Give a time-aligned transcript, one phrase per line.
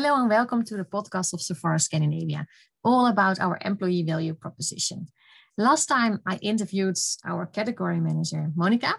[0.00, 2.46] Hello and welcome to the podcast of Sephora Scandinavia,
[2.84, 5.08] all about our employee value proposition.
[5.56, 6.96] Last time I interviewed
[7.26, 8.94] our category manager, Monica,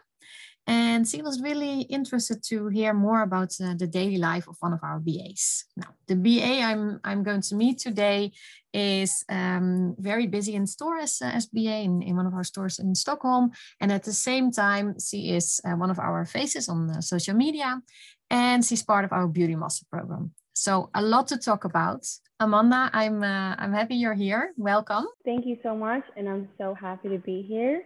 [0.67, 4.73] and she was really interested to hear more about uh, the daily life of one
[4.73, 5.63] of our BAs.
[5.77, 8.33] Now, the BA I'm, I'm going to meet today
[8.73, 12.43] is um, very busy in store as, uh, as BA in, in one of our
[12.43, 13.51] stores in Stockholm.
[13.79, 17.35] And at the same time, she is uh, one of our faces on uh, social
[17.35, 17.81] media
[18.29, 20.31] and she's part of our Beauty Master program.
[20.59, 22.05] So a lot to talk about.
[22.41, 24.51] Amanda, I'm uh, I'm happy you're here.
[24.57, 25.05] Welcome.
[25.23, 27.83] Thank you so much, and I'm so happy to be here.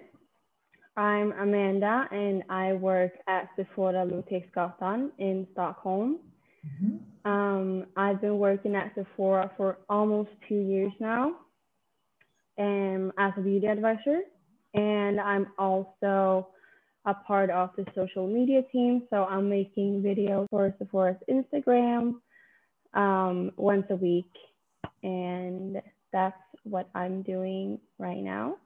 [0.98, 6.18] I'm Amanda, and I work at Sephora Biblioteksgatan in Stockholm.
[6.66, 7.32] Mm-hmm.
[7.32, 11.36] Um, I've been working at Sephora for almost two years now,
[12.58, 14.22] and as a beauty advisor,
[14.74, 16.48] and I'm also
[17.06, 19.04] a part of the social media team.
[19.12, 22.16] So I'm making videos for Sephora's Instagram,
[22.94, 24.32] um, once a week.
[25.02, 28.58] And that's what I'm doing right now.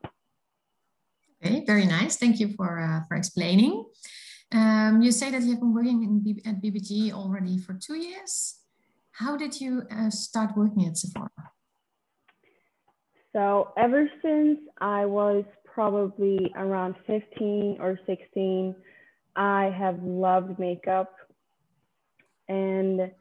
[1.43, 2.17] Okay, very nice.
[2.17, 3.85] Thank you for, uh, for explaining.
[4.51, 7.95] Um, you say that you have been working in B at BBG already for two
[7.95, 8.59] years.
[9.11, 11.29] How did you uh, start working at Sephora?
[13.33, 18.75] So ever since I was probably around 15 or 16,
[19.35, 21.13] I have loved makeup.
[22.47, 23.11] And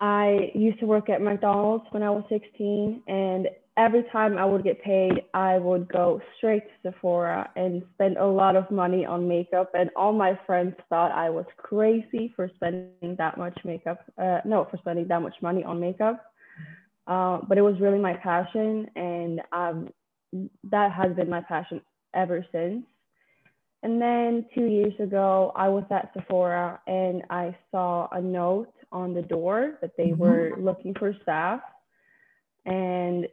[0.00, 4.64] I used to work at McDonald's when I was 16, and every time I would
[4.64, 9.28] get paid, I would go straight to Sephora and spend a lot of money on
[9.28, 9.70] makeup.
[9.74, 14.00] And all my friends thought I was crazy for spending that much makeup.
[14.16, 16.24] Uh, no, for spending that much money on makeup.
[17.06, 19.88] Uh, but it was really my passion, and um,
[20.70, 21.80] that has been my passion
[22.14, 22.84] ever since.
[23.82, 29.14] And then two years ago, I was at Sephora and I saw a note on
[29.14, 30.20] the door that they mm-hmm.
[30.20, 31.60] were looking for staff.
[32.66, 33.26] And,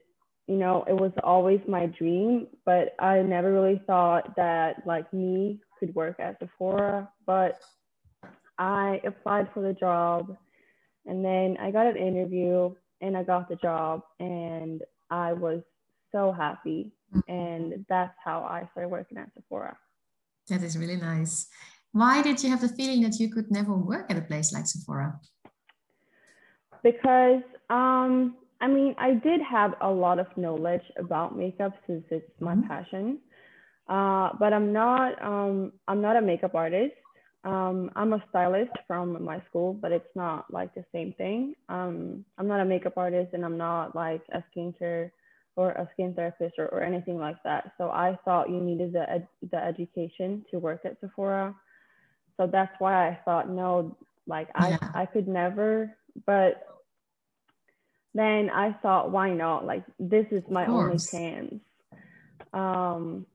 [0.47, 5.59] you know, it was always my dream, but I never really thought that like me
[5.79, 7.09] could work at Sephora.
[7.25, 7.61] But
[8.57, 10.35] I applied for the job
[11.05, 15.61] and then I got an interview and I got the job and I was
[16.11, 16.91] so happy.
[17.13, 17.31] Mm-hmm.
[17.31, 19.77] And that's how I started working at Sephora.
[20.49, 21.47] That is really nice.
[21.91, 24.67] Why did you have the feeling that you could never work at a place like
[24.67, 25.19] Sephora?
[26.83, 32.29] Because um, I mean, I did have a lot of knowledge about makeup since it's
[32.39, 32.67] my mm-hmm.
[32.67, 33.19] passion.
[33.87, 36.93] Uh, but I'm not um, I'm not a makeup artist.
[37.43, 41.53] Um, I'm a stylist from my school, but it's not like the same thing.
[41.69, 45.11] Um, I'm not a makeup artist, and I'm not like a skincare
[45.55, 47.71] or a skin therapist or, or anything like that.
[47.77, 51.55] So I thought you needed the ed- the education to work at Sephora.
[52.35, 53.95] So that's why I thought no,
[54.27, 55.95] like I I could never.
[56.25, 56.63] But
[58.13, 59.65] then I thought, why not?
[59.65, 61.61] Like this is my only chance.
[62.53, 63.25] Um,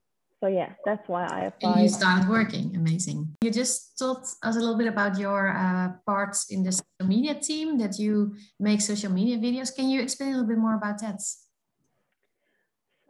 [0.41, 1.75] so yeah, that's why I applied.
[1.75, 2.75] And you started working.
[2.75, 3.37] Amazing.
[3.43, 7.35] You just told us a little bit about your uh, parts in the social media
[7.35, 9.75] team that you make social media videos.
[9.75, 11.23] Can you explain a little bit more about that?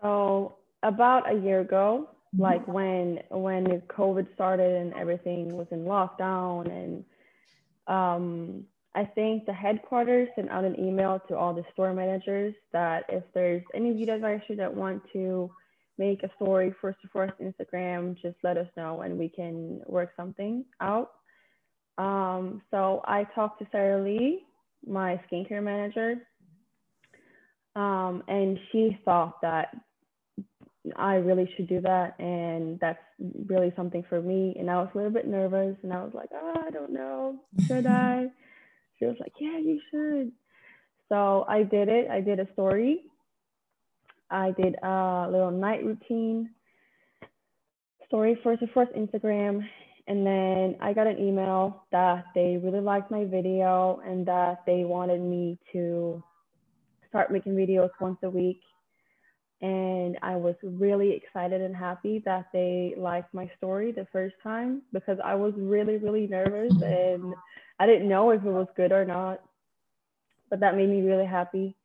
[0.02, 2.42] So about a year ago, mm-hmm.
[2.42, 7.04] like when when COVID started and everything was in lockdown and
[7.86, 13.04] um, I think the headquarters sent out an email to all the store managers that
[13.08, 15.50] if there's any of you advisors that want to
[15.98, 20.64] make a story for Sephora's Instagram, just let us know and we can work something
[20.80, 21.12] out.
[21.96, 24.44] Um, so I talked to Sarah Lee,
[24.86, 26.16] my skincare manager,
[27.74, 29.74] um, and she thought that
[30.96, 32.98] I really should do that, and that's
[33.46, 34.56] really something for me.
[34.58, 37.38] And I was a little bit nervous, and I was like, oh, I don't know,
[37.66, 38.26] should I?
[39.02, 40.30] She was like, yeah, you should.
[41.08, 42.08] So I did it.
[42.08, 43.00] I did a story.
[44.30, 46.50] I did a little night routine
[48.06, 49.66] story for the first Instagram.
[50.06, 54.84] And then I got an email that they really liked my video and that they
[54.84, 56.22] wanted me to
[57.08, 58.60] start making videos once a week.
[59.62, 64.82] And I was really excited and happy that they liked my story the first time
[64.92, 67.24] because I was really, really nervous mm-hmm.
[67.24, 67.34] and
[67.78, 69.40] I didn't know if it was good or not,
[70.50, 71.76] but that made me really happy.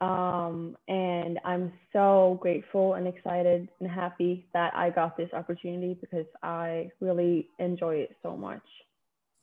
[0.00, 6.26] Um, and I'm so grateful and excited and happy that I got this opportunity because
[6.42, 8.62] I really enjoy it so much.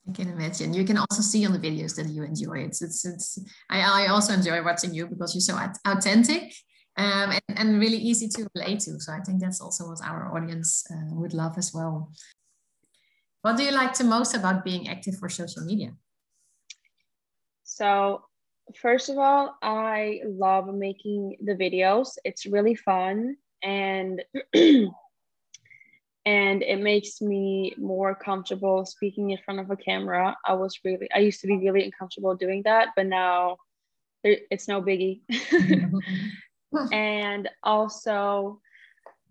[0.10, 0.74] I can imagine.
[0.74, 2.78] You can also see on the videos that you enjoy it.
[2.82, 3.40] It's, it's,
[3.70, 6.54] I, I also enjoy watching you because you're so authentic
[6.98, 9.00] um, and, and really easy to relate to.
[9.00, 12.12] So I think that's also what our audience uh, would love as well.
[13.42, 15.94] What do you like the most about being active for social media?
[17.64, 18.24] So
[18.76, 22.18] first of all, I love making the videos.
[22.26, 24.22] It's really fun and
[24.54, 24.94] and
[26.64, 30.36] it makes me more comfortable speaking in front of a camera.
[30.46, 33.58] I was really I used to be really uncomfortable doing that, but now
[34.24, 35.22] it's no biggie.
[36.92, 38.60] and also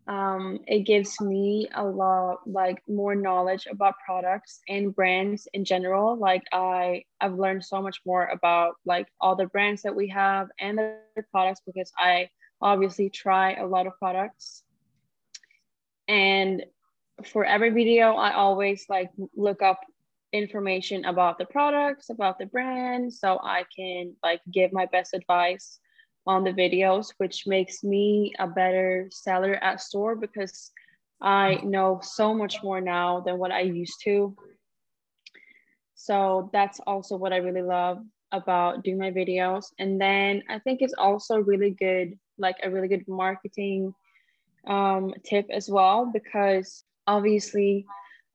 [0.09, 6.17] um, it gives me a lot like more knowledge about products and brands in general.
[6.17, 10.49] Like i i've learned so much more about like all the brands that we have
[10.59, 10.97] and the
[11.31, 12.29] products because i
[12.61, 14.63] obviously try a lot of products.
[16.09, 16.65] And
[17.25, 19.81] for every video i always like look up
[20.33, 25.81] information about the products about the brand so i can like give my best advice
[26.29, 30.71] on the videos, which makes me a better seller at store because
[31.21, 34.37] I know so much more now than what I used to.
[35.95, 37.99] So that's also what I really love
[38.31, 39.65] about doing my videos.
[39.79, 43.95] And then I think it's also really good, like a really good marketing
[44.67, 47.87] um, tip as well, because obviously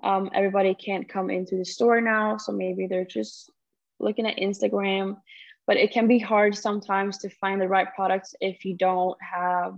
[0.04, 2.38] um, everybody can't come into the store now.
[2.38, 3.52] So maybe they're just
[4.00, 5.18] looking at Instagram
[5.66, 9.78] but it can be hard sometimes to find the right products if you don't have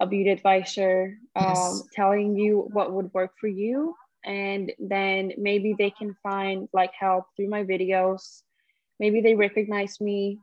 [0.00, 1.82] a beauty advisor um, yes.
[1.94, 3.94] telling you what would work for you.
[4.24, 8.42] And then maybe they can find like help through my videos.
[9.00, 10.38] Maybe they recognize me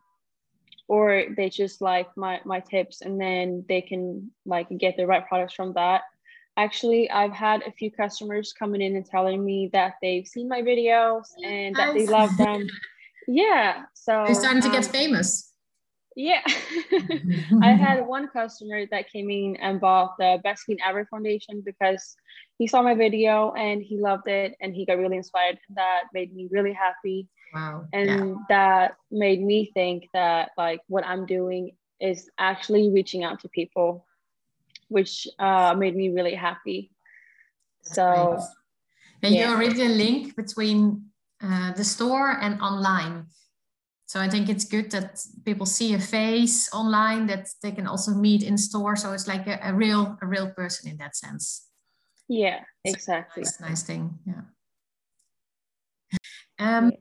[0.87, 5.27] or they just like my, my tips and then they can like get the right
[5.27, 6.01] products from that.
[6.55, 10.61] Actually i've had a few customers coming in and telling me that they've seen my
[10.61, 12.67] videos and that they love them
[13.27, 13.83] yeah.
[13.93, 15.53] So you're starting to um, get famous.
[16.15, 16.41] Yeah.
[17.61, 22.15] I had one customer that came in and bought the Best Skin Ever foundation because
[22.59, 25.57] he saw my video and he loved it and he got really inspired.
[25.75, 27.27] That made me really happy.
[27.53, 27.85] Wow.
[27.93, 28.35] And yeah.
[28.49, 34.05] that made me think that like what I'm doing is actually reaching out to people,
[34.89, 36.91] which uh, made me really happy.
[37.83, 38.39] That's so,
[39.21, 39.49] and yeah.
[39.49, 41.05] you already a link between
[41.43, 43.25] uh, the store and online.
[44.05, 48.11] So I think it's good that people see a face online that they can also
[48.13, 48.95] meet in store.
[48.95, 51.67] So it's like a, a real a real person in that sense.
[52.29, 53.43] Yeah, exactly.
[53.43, 54.19] That's a nice thing.
[54.25, 54.41] Yeah.
[56.59, 56.91] Um,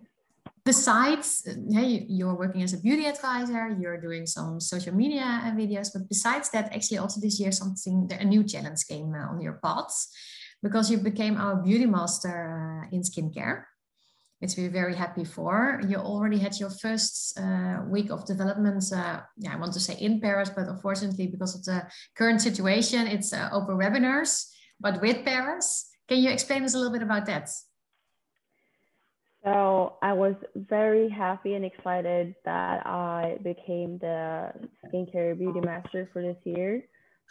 [0.64, 6.08] besides, hey, you're working as a beauty advisor, you're doing some social media videos, but
[6.08, 10.08] besides that, actually also this year something, a new challenge came uh, on your path
[10.62, 13.64] because you became our beauty master uh, in skincare
[14.42, 15.80] which we're very happy for.
[15.86, 18.82] You already had your first uh, week of development.
[18.92, 21.86] Uh, yeah, I want to say in Paris, but unfortunately, because of the
[22.18, 24.50] current situation, it's uh, open webinars,
[24.80, 25.88] but with Paris.
[26.08, 27.50] Can you explain us a little bit about that?
[29.44, 34.52] So I was very happy and excited that I became the
[34.84, 36.82] skincare beauty master for this year.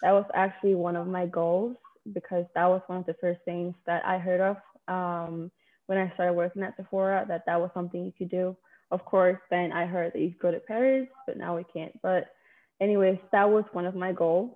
[0.02, 1.76] That was actually one of my goals
[2.14, 4.58] because that was one of the first things that I heard of.
[4.88, 5.52] Um,
[5.92, 8.56] when I started working at Sephora that that was something you could do.
[8.92, 11.92] Of course, then I heard that you could go to Paris, but now we can't.
[12.02, 12.34] But
[12.80, 14.52] anyways, that was one of my goals.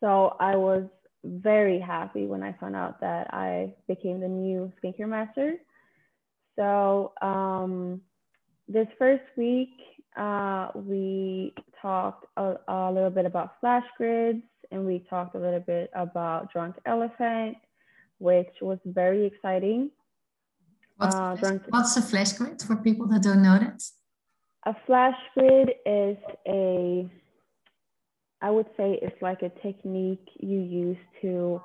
[0.00, 0.84] So I was
[1.22, 5.56] very happy when I found out that I became the new skincare master.
[6.56, 8.00] So um,
[8.66, 9.76] this first week,
[10.16, 15.60] uh, we talked a, a little bit about flash grids and we talked a little
[15.60, 17.58] bit about drunk elephant
[18.22, 19.90] which was very exciting.
[20.96, 23.82] What's, uh, what's a flash grid for people that don't know that?
[24.64, 27.10] A flash grid is a,
[28.40, 31.60] I would say it's like a technique you use to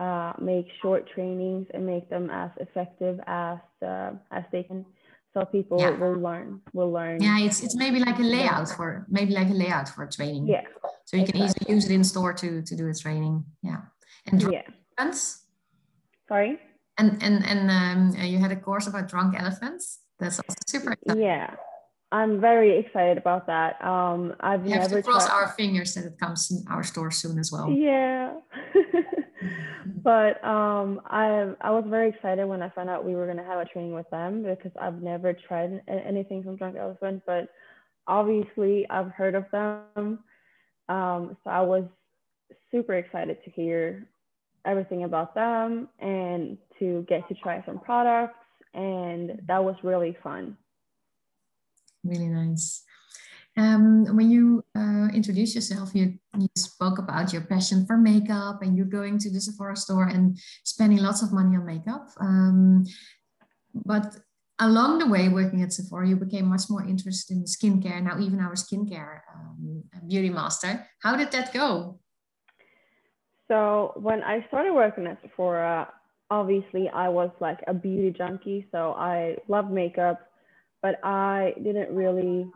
[0.00, 4.84] uh, make short trainings and make them as effective as uh, as they can
[5.32, 5.90] so people yeah.
[5.90, 9.52] will learn will learn yeah it's, it's maybe like a layout for maybe like a
[9.52, 10.62] layout for training yeah
[11.04, 11.40] so you exactly.
[11.40, 13.82] can easily use it in store to to do a training yeah
[14.26, 14.62] and yeah
[16.30, 16.60] Sorry?
[16.96, 20.00] And and and um, you had a course about drunk elephants.
[20.20, 21.22] That's also super exciting.
[21.22, 21.54] Yeah,
[22.12, 23.84] I'm very excited about that.
[23.84, 25.34] Um, I've we never have to cross tried...
[25.34, 27.68] our fingers that it comes in our store soon as well.
[27.70, 28.34] Yeah.
[30.04, 33.58] but um, I I was very excited when I found out we were gonna have
[33.58, 37.48] a training with them because I've never tried anything from Drunk Elephant, but
[38.06, 40.20] obviously I've heard of them.
[40.88, 41.84] Um, so I was
[42.70, 44.06] super excited to hear
[44.64, 48.34] everything about them and to get to try some products.
[48.74, 50.56] And that was really fun.
[52.04, 52.84] Really nice.
[53.56, 58.76] Um, when you uh, introduced yourself, you, you spoke about your passion for makeup and
[58.76, 62.08] you're going to the Sephora store and spending lots of money on makeup.
[62.20, 62.86] Um,
[63.74, 64.16] but
[64.60, 68.02] along the way working at Sephora, you became much more interested in skincare.
[68.02, 70.86] Now, even our skincare um, beauty master.
[71.02, 71.98] How did that go?
[73.50, 75.88] So when I started working at Sephora,
[76.30, 80.20] obviously I was like a beauty junkie, so I loved makeup,
[80.82, 82.48] but I didn't really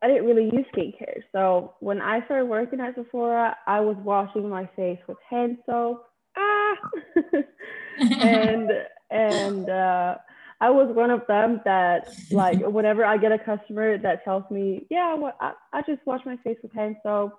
[0.00, 1.22] I didn't really use skincare.
[1.32, 6.04] So when I started working at Sephora, I was washing my face with hand soap.
[6.36, 6.74] Ah
[8.20, 8.70] and
[9.10, 10.14] and uh
[10.60, 14.86] I was one of them that like whenever I get a customer that tells me,
[14.88, 17.32] yeah, well, I, I just wash my face with hand soap,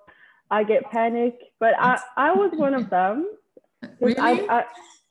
[0.52, 1.38] I get panic.
[1.60, 3.28] But I, I was one of them.
[4.02, 4.18] Really?
[4.20, 4.64] I, I,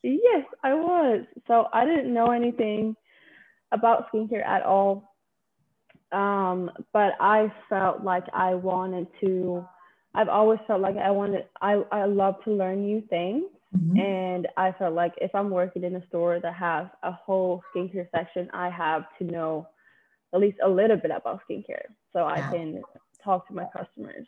[0.03, 1.25] yes, I was.
[1.47, 2.95] So I didn't know anything
[3.73, 5.15] about skincare at all.
[6.13, 9.67] Um, but I felt like I wanted to,
[10.15, 13.45] I've always felt like I wanted, I, I love to learn new things.
[13.77, 13.99] Mm-hmm.
[13.99, 18.09] And I felt like if I'm working in a store that has a whole skincare
[18.15, 19.67] section, I have to know
[20.35, 22.83] at least a little bit about skincare so I can
[23.23, 24.27] talk to my customers.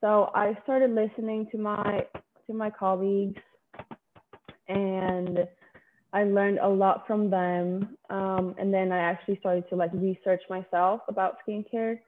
[0.00, 2.06] So I started listening to my
[2.46, 3.40] to my colleagues
[4.68, 5.40] and
[6.12, 7.96] I learned a lot from them.
[8.08, 11.98] Um, and then I actually started to like research myself about skincare.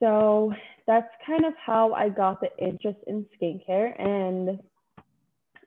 [0.00, 0.52] So
[0.86, 3.98] that's kind of how I got the interest in skincare.
[4.00, 4.58] And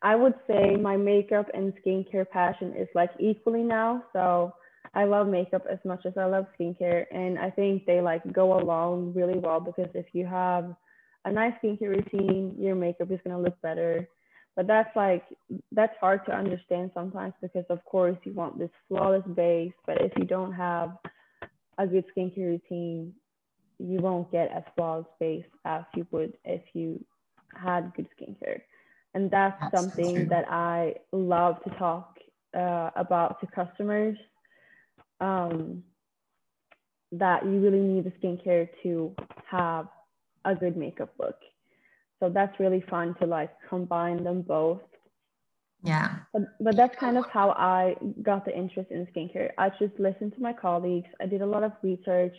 [0.02, 4.04] I would say my makeup and skincare passion is like equally now.
[4.14, 4.54] So
[4.96, 7.06] I love makeup as much as I love skincare.
[7.12, 10.76] And I think they like go along really well because if you have
[11.26, 14.08] a nice skincare routine, your makeup is going to look better.
[14.56, 15.24] But that's like,
[15.74, 19.74] that's hard to understand sometimes because, of course, you want this flawless base.
[19.86, 20.98] But if you don't have
[21.78, 23.14] a good skincare routine,
[23.80, 27.04] you won't get as flawless base as you would if you
[27.56, 28.62] had good skincare
[29.14, 32.18] and that's, that's something that i love to talk
[32.58, 34.18] uh, about to customers
[35.20, 35.84] um,
[37.12, 39.16] that you really need the skincare to
[39.50, 39.88] have
[40.44, 41.38] a good makeup look.
[42.20, 44.82] So that's really fun to like combine them both.
[45.84, 46.16] Yeah.
[46.34, 49.52] But, but that's kind of how i got the interest in skincare.
[49.58, 51.10] I just listened to my colleagues.
[51.22, 52.36] I did a lot of research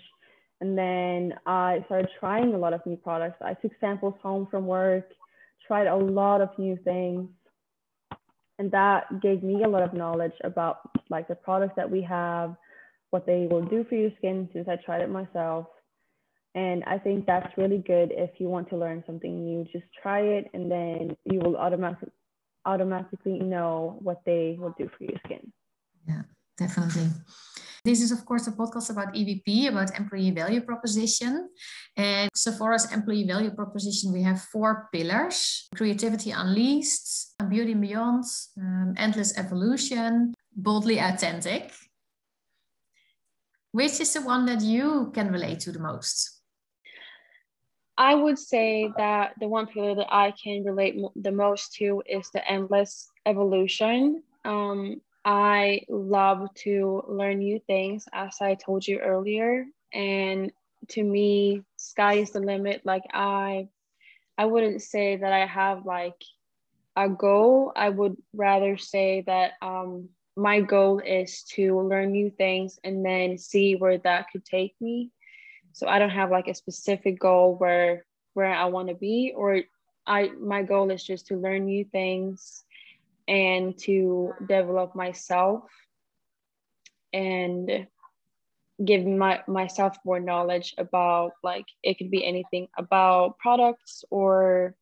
[0.63, 3.37] and then i started trying a lot of new products.
[3.43, 5.05] I took samples home from work
[5.67, 7.29] tried a lot of new things.
[8.59, 10.79] And that gave me a lot of knowledge about
[11.11, 12.57] like the products that we have,
[13.17, 15.65] what they will do for your skin since I tried it myself.
[16.55, 19.65] And I think that's really good if you want to learn something new.
[19.73, 22.13] Just try it and then you will automatically
[22.67, 25.53] automatically know what they will do for your skin.
[26.07, 26.23] Yeah,
[26.59, 27.09] definitely.
[27.85, 31.49] This is, of course, a podcast about EVP, about employee value proposition.
[31.97, 37.07] And Sephora's employee value proposition, we have four pillars creativity unleashed,
[37.49, 38.25] beauty beyond,
[38.61, 41.71] um, endless evolution, boldly authentic.
[43.77, 46.41] Which is the one that you can relate to the most?
[47.99, 52.31] I would say that the one pillar that I can relate the most to is
[52.31, 54.23] the endless evolution.
[54.47, 59.67] Um, I love to learn new things, as I told you earlier.
[59.93, 60.53] And
[60.93, 62.81] to me, sky is the limit.
[62.87, 63.69] Like I,
[64.39, 66.25] I wouldn't say that I have like
[66.97, 67.73] a goal.
[67.77, 73.39] I would rather say that um, my goal is to learn new things and then
[73.39, 75.11] see where that could take me.
[75.73, 79.63] So I don't have like a specific goal where where I want to be, or
[80.07, 82.65] I my goal is just to learn new things
[83.27, 85.65] and to develop myself
[87.13, 87.87] and
[88.85, 94.75] give my myself more knowledge about like it could be anything about products or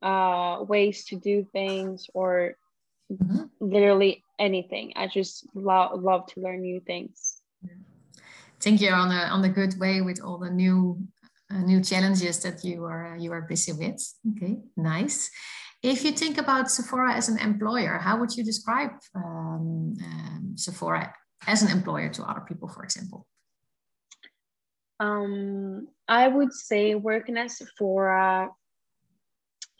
[0.00, 2.56] uh, ways to do things or
[3.12, 3.44] mm-hmm.
[3.60, 4.92] literally anything.
[4.96, 7.40] I just love love to learn new things.
[7.64, 10.98] I think you're on a on a good way with all the new
[11.50, 14.00] uh, new challenges that you are uh, you are busy with.
[14.36, 15.30] Okay nice.
[15.82, 21.14] If you think about Sephora as an employer, how would you describe um, um, Sephora
[21.46, 23.28] as an employer to other people, for example?
[24.98, 28.50] Um, I would say working at Sephora,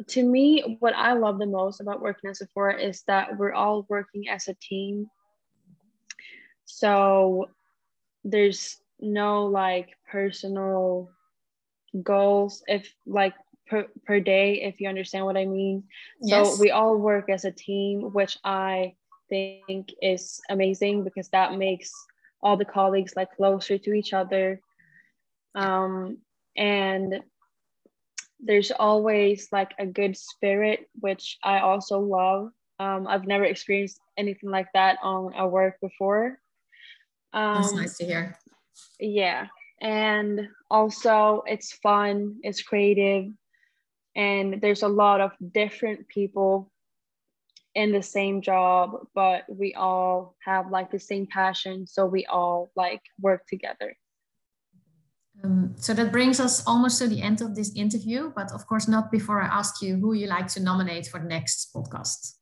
[0.07, 3.87] to me, what I love the most about working at Sephora is that we're all
[3.89, 5.09] working as a team.
[6.65, 7.47] So
[8.25, 11.11] there's no like personal
[12.03, 12.63] goals.
[12.69, 13.35] If like
[13.67, 15.85] per, per day, if you understand what I mean.
[16.21, 16.55] Yes.
[16.55, 18.95] So we all work as a team, which I
[19.29, 21.91] think is amazing because that makes
[22.41, 24.61] all the colleagues like closer to each other.
[25.55, 26.19] Um,
[26.57, 27.21] and
[28.41, 32.51] there's always like a good spirit, which I also love.
[32.79, 36.39] Um, I've never experienced anything like that on a work before.
[37.33, 38.39] Um, That's nice to hear.
[39.01, 39.47] Yeah.
[39.81, 43.31] And also, it's fun, it's creative,
[44.17, 46.73] and there's a lot of different people
[47.77, 51.87] in the same job, but we all have like the same passion.
[51.87, 53.97] So we all like work together.
[55.45, 58.89] Um, so that brings us almost to the end of this interview, but of course
[58.89, 62.35] not before I ask you who you like to nominate for the next podcast.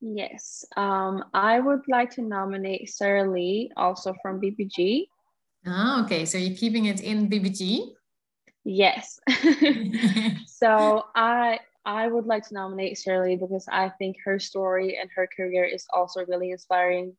[0.00, 5.06] Yes, um, I would like to nominate Sarah Lee, also from BBG.
[5.66, 6.24] Oh, okay.
[6.24, 7.90] So you're keeping it in BBG?
[8.64, 9.20] Yes.
[10.46, 15.10] so I I would like to nominate Sarah Lee because I think her story and
[15.16, 17.16] her career is also really inspiring.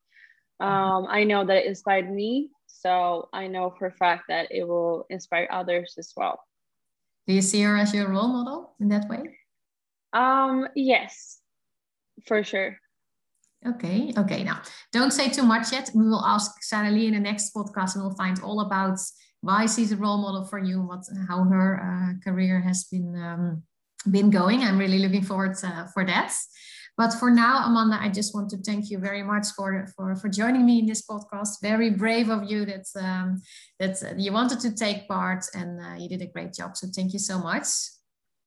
[0.60, 4.68] Um, I know that it inspired me, so I know for a fact that it
[4.68, 6.40] will inspire others as well.
[7.28, 9.38] Do you see her as your role model in that way?
[10.14, 11.40] Um, yes,
[12.26, 12.78] for sure.
[13.68, 14.44] Okay, okay.
[14.44, 14.62] Now,
[14.94, 15.92] don't say too much yet.
[15.94, 19.00] We will ask Sarah Lee in the next podcast and we'll find all about
[19.42, 23.64] why she's a role model for you, what how her uh, career has been um,
[24.10, 24.62] been going.
[24.62, 26.34] I'm really looking forward uh, for that.
[27.00, 30.28] But for now, Amanda, I just want to thank you very much for for, for
[30.28, 31.62] joining me in this podcast.
[31.62, 33.42] Very brave of you that um,
[33.80, 36.76] that you wanted to take part, and uh, you did a great job.
[36.76, 37.68] So thank you so much.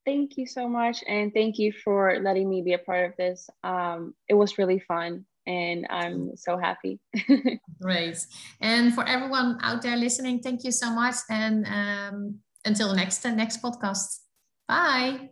[0.05, 3.49] Thank you so much, and thank you for letting me be a part of this.
[3.65, 7.01] Um, it was really fun, and I'm so happy.
[7.81, 8.19] Great.
[8.61, 11.17] And for everyone out there listening, thank you so much.
[11.31, 14.21] And um, until next uh, next podcast.
[14.69, 15.32] Bye.